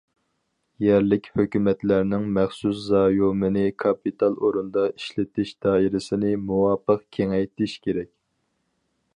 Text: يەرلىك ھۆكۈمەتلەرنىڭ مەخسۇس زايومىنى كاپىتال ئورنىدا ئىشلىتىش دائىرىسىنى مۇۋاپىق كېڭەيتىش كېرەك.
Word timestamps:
يەرلىك 0.83 1.27
ھۆكۈمەتلەرنىڭ 1.39 2.25
مەخسۇس 2.37 2.79
زايومىنى 2.87 3.65
كاپىتال 3.85 4.39
ئورنىدا 4.47 4.87
ئىشلىتىش 4.95 5.53
دائىرىسىنى 5.67 6.35
مۇۋاپىق 6.51 7.07
كېڭەيتىش 7.19 7.81
كېرەك. 7.87 8.15